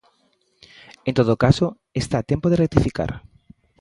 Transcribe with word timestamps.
En 1.07 1.13
todo 1.19 1.37
caso, 1.43 1.65
está 2.01 2.15
a 2.19 2.27
tempo 2.31 2.47
de 2.49 2.59
rectificar. 2.63 3.11